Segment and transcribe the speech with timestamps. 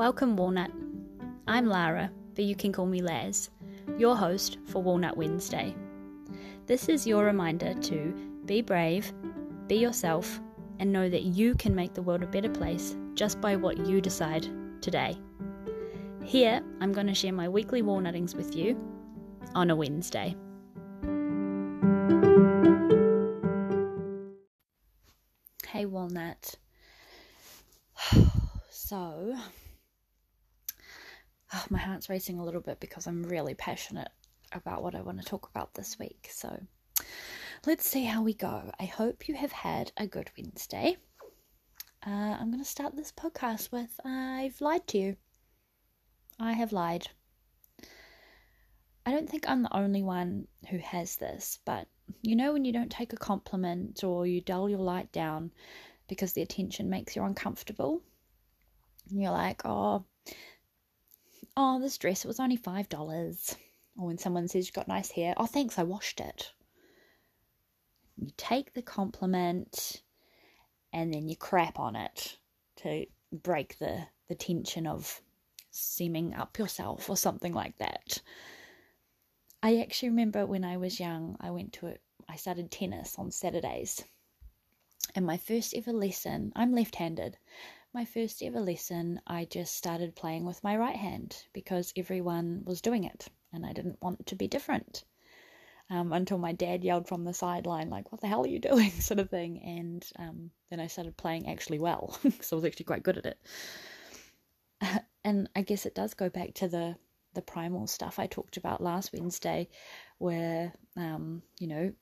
[0.00, 0.70] Welcome, Walnut.
[1.46, 3.50] I'm Lara, but you can call me Laz,
[3.98, 5.74] your host for Walnut Wednesday.
[6.64, 8.14] This is your reminder to
[8.46, 9.12] be brave,
[9.66, 10.40] be yourself,
[10.78, 14.00] and know that you can make the world a better place just by what you
[14.00, 14.48] decide
[14.80, 15.18] today.
[16.24, 18.82] Here, I'm going to share my weekly walnuttings with you
[19.54, 20.34] on a Wednesday.
[25.66, 26.54] Hey, Walnut.
[28.72, 29.36] So,
[31.52, 34.10] oh, my heart's racing a little bit because I'm really passionate
[34.52, 36.28] about what I want to talk about this week.
[36.30, 36.60] So,
[37.66, 38.70] let's see how we go.
[38.78, 40.96] I hope you have had a good Wednesday.
[42.06, 45.16] Uh, I'm going to start this podcast with I've lied to you.
[46.38, 47.08] I have lied.
[49.04, 51.86] I don't think I'm the only one who has this, but
[52.22, 55.52] you know, when you don't take a compliment or you dull your light down
[56.08, 58.02] because the attention makes you uncomfortable,
[59.10, 60.04] and you're like, oh,
[61.60, 62.94] oh, this dress, it was only $5.
[62.94, 63.32] Or
[63.98, 66.52] oh, when someone says you've got nice hair, oh, thanks, I washed it.
[68.16, 70.02] You take the compliment
[70.92, 72.38] and then you crap on it
[72.76, 75.20] to break the, the tension of
[75.70, 78.22] seeming up yourself or something like that.
[79.62, 83.30] I actually remember when I was young, I went to it, I started tennis on
[83.30, 84.02] Saturdays.
[85.14, 87.36] And my first ever lesson, I'm left handed.
[87.92, 92.80] My first ever lesson, I just started playing with my right hand because everyone was
[92.80, 95.04] doing it and I didn't want to be different.
[95.90, 98.92] Um, until my dad yelled from the sideline, like, What the hell are you doing?
[98.92, 99.60] sort of thing.
[99.60, 103.26] And um, then I started playing actually well, so I was actually quite good at
[103.26, 103.38] it.
[105.24, 106.96] and I guess it does go back to the
[107.32, 109.68] the primal stuff I talked about last Wednesday,
[110.18, 111.92] where um, you know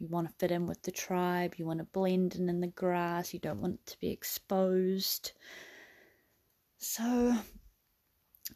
[0.00, 2.66] you, want to fit in with the tribe, you want to blend in in the
[2.66, 5.32] grass, you don't want to be exposed.
[6.78, 7.36] So,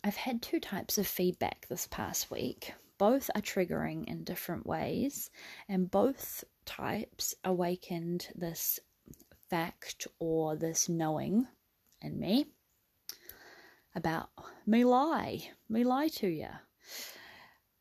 [0.02, 2.72] I've had two types of feedback this past week.
[2.98, 5.30] Both are triggering in different ways,
[5.68, 8.80] and both types awakened this
[9.50, 11.46] fact or this knowing
[12.00, 12.46] in me
[13.94, 14.30] about
[14.66, 16.48] me lie, me lie to you.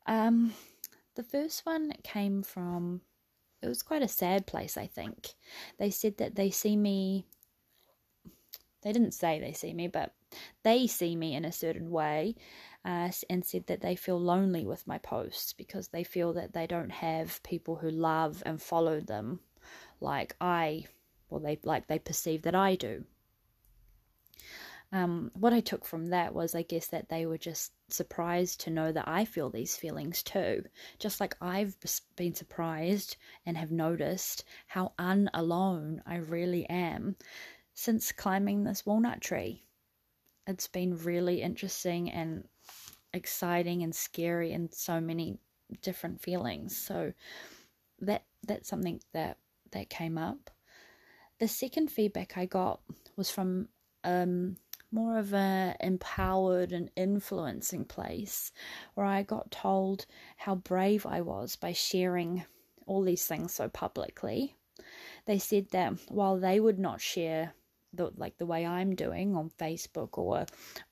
[0.06, 0.52] Um,
[1.16, 3.00] the first one came from
[3.64, 5.30] it was quite a sad place, I think.
[5.78, 7.26] They said that they see me.
[8.82, 10.12] They didn't say they see me, but
[10.62, 12.34] they see me in a certain way,
[12.84, 16.66] uh, and said that they feel lonely with my posts because they feel that they
[16.66, 19.40] don't have people who love and follow them,
[20.00, 20.84] like I,
[21.30, 23.04] well, they like they perceive that I do
[24.94, 28.70] um, what I took from that was, I guess, that they were just surprised to
[28.70, 30.62] know that I feel these feelings too.
[31.00, 31.76] Just like I've
[32.14, 37.16] been surprised and have noticed how unalone I really am
[37.74, 39.64] since climbing this walnut tree.
[40.46, 42.46] It's been really interesting and
[43.12, 45.38] exciting and scary and so many
[45.82, 46.76] different feelings.
[46.76, 47.12] So
[47.98, 49.38] that that's something that
[49.72, 50.50] that came up.
[51.40, 52.80] The second feedback I got
[53.16, 53.66] was from
[54.04, 54.56] um,
[54.94, 58.52] more of a empowered and influencing place
[58.94, 60.06] where I got told
[60.36, 62.44] how brave I was by sharing
[62.86, 64.54] all these things so publicly.
[65.26, 67.54] They said that while they would not share
[67.92, 70.46] the like the way I'm doing on Facebook or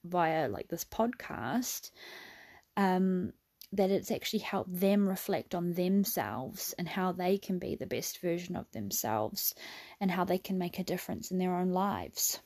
[0.05, 1.91] via like this podcast,
[2.77, 3.33] um,
[3.73, 8.21] that it's actually helped them reflect on themselves and how they can be the best
[8.21, 9.55] version of themselves
[10.01, 12.41] and how they can make a difference in their own lives.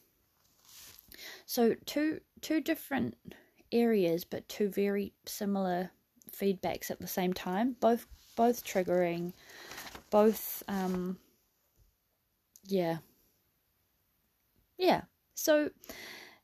[1.46, 3.16] So two two different
[3.72, 5.90] areas, but two very similar
[6.30, 7.76] feedbacks at the same time.
[7.80, 9.32] Both both triggering,
[10.10, 11.18] both um,
[12.64, 12.98] yeah,
[14.76, 15.02] yeah.
[15.34, 15.70] So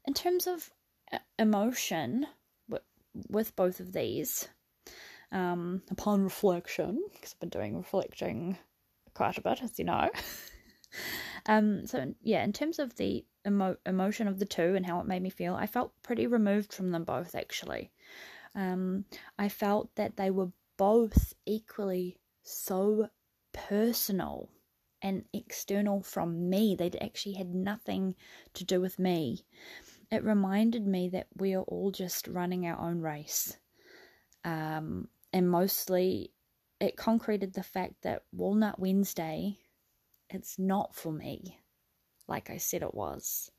[0.07, 0.71] in terms of
[1.13, 2.27] uh, emotion,
[3.29, 4.49] with both of these,
[5.31, 8.59] um, upon reflection, because I've been doing reflecting
[9.15, 10.11] quite a bit, as you know.
[11.47, 15.07] um, so yeah, in terms of the emo- emotion of the two and how it
[15.07, 17.91] made me feel, I felt pretty removed from them both actually.
[18.55, 19.05] Um,
[19.39, 23.09] I felt that they were both equally so
[23.53, 24.51] personal
[25.01, 26.77] and external from me.
[26.77, 28.15] They actually had nothing
[28.55, 29.45] to do with me.
[30.11, 33.57] It reminded me that we are all just running our own race.
[34.45, 36.33] Um, and mostly
[36.81, 39.59] it concreted the fact that Walnut Wednesday,
[40.35, 41.63] it's not for me
[42.29, 43.51] like I said it was.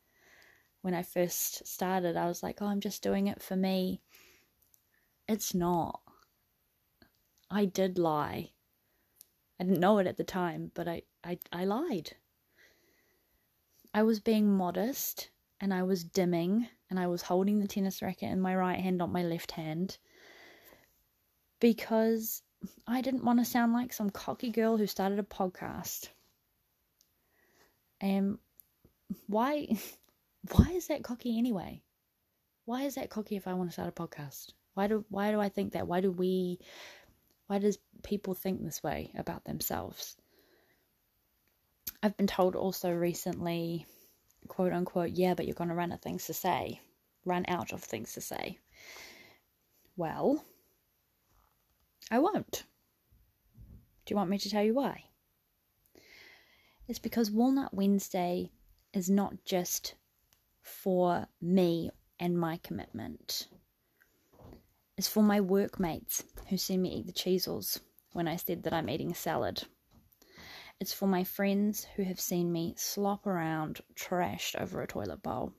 [0.81, 4.01] When I first started, I was like, oh, I'm just doing it for me.
[5.27, 6.01] It's not.
[7.49, 8.51] I did lie.
[9.59, 12.15] I didn't know it at the time, but I, I, I lied.
[13.93, 15.29] I was being modest
[15.61, 18.97] and I was dimming and I was holding the tennis racket in my right hand,
[18.97, 19.99] not my left hand,
[21.59, 22.41] because
[22.87, 26.09] I didn't want to sound like some cocky girl who started a podcast.
[28.03, 28.38] And
[29.27, 29.67] why
[30.51, 31.81] why is that cocky anyway?
[32.65, 34.51] Why is that cocky if I want to start a podcast?
[34.75, 35.88] Why do why do I think that?
[35.88, 36.59] Why do we
[37.47, 40.17] why does people think this way about themselves?
[42.01, 43.85] I've been told also recently,
[44.50, 46.81] quote unquote, yeah, but you're going to run out of things to say,
[47.23, 48.59] run out of things to say.
[49.95, 50.44] Well,
[52.11, 52.63] I won't.
[54.05, 55.05] Do you want me to tell you why?
[56.88, 58.51] It's because Walnut Wednesday
[58.94, 59.95] is not just
[60.62, 61.89] for me
[62.19, 63.47] and my commitment.
[64.97, 67.80] It's for my workmates who see me eat the Cheezels
[68.12, 69.63] when I said that I'm eating a salad.
[70.80, 75.53] It's for my friends who have seen me slop around trashed over a toilet bowl.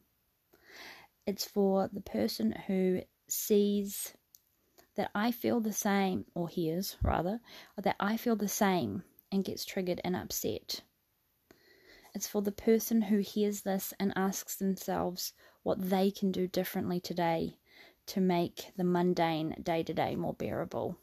[1.27, 4.15] It's for the person who sees
[4.97, 7.41] that I feel the same, or hears rather,
[7.79, 10.83] or that I feel the same and gets triggered and upset.
[12.15, 15.33] It's for the person who hears this and asks themselves
[15.65, 17.59] what they can do differently today
[18.07, 20.97] to make the mundane day to day more bearable.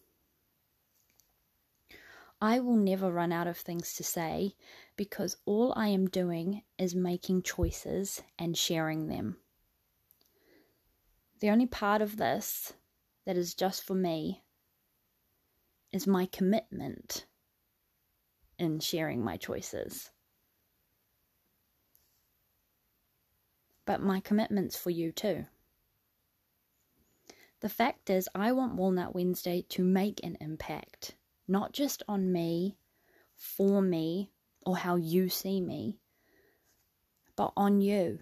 [2.39, 4.55] I will never run out of things to say
[4.95, 9.37] because all I am doing is making choices and sharing them.
[11.39, 12.73] The only part of this
[13.25, 14.43] that is just for me
[15.91, 17.25] is my commitment
[18.57, 20.09] in sharing my choices.
[23.85, 25.45] But my commitment's for you too.
[27.61, 31.15] The fact is, I want Walnut Wednesday to make an impact,
[31.47, 32.75] not just on me,
[33.35, 34.31] for me,
[34.65, 35.99] or how you see me,
[37.35, 38.19] but on you.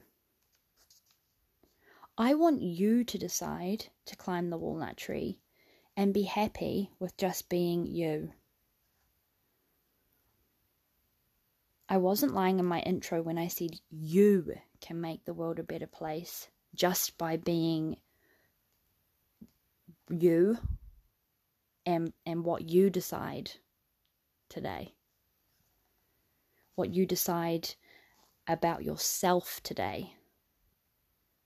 [2.18, 5.40] I want you to decide to climb the walnut tree
[5.96, 8.34] and be happy with just being you.
[11.88, 15.64] I wasn't lying in my intro when I said you can make the world a
[15.64, 17.98] better place just by being
[20.10, 20.58] you
[21.86, 23.52] and and what you decide
[24.50, 24.94] today.
[26.76, 27.76] What you decide
[28.48, 30.14] about yourself today.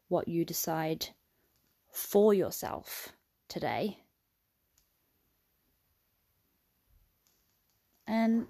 [0.07, 1.09] What you decide
[1.91, 3.13] for yourself
[3.47, 3.99] today.
[8.05, 8.47] And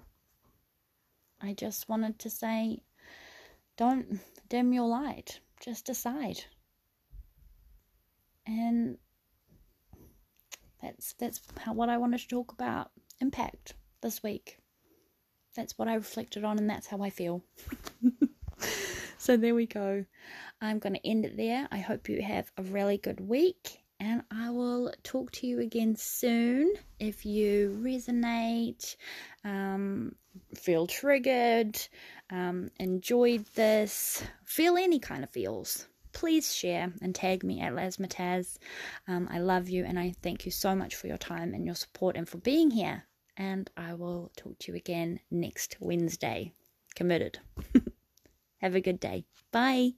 [1.40, 2.80] i just wanted to say
[3.76, 4.20] don't
[4.54, 6.44] dim your light just decide
[8.46, 8.98] and
[10.80, 12.90] that's that's how, what I wanted to talk about
[13.20, 14.58] impact this week.
[15.56, 17.42] That's what I reflected on, and that's how I feel.
[19.18, 20.04] so there we go.
[20.60, 21.68] I'm going to end it there.
[21.70, 25.96] I hope you have a really good week, and I will talk to you again
[25.96, 26.74] soon.
[26.98, 28.96] If you resonate,
[29.44, 30.14] um,
[30.54, 31.80] feel triggered,
[32.28, 38.58] um, enjoyed this, feel any kind of feels please share and tag me at Lasmataz.
[39.08, 41.74] Um, I love you and I thank you so much for your time and your
[41.74, 43.04] support and for being here.
[43.36, 46.52] And I will talk to you again next Wednesday.
[46.94, 47.40] Committed.
[48.58, 49.24] Have a good day.
[49.50, 49.94] Bye.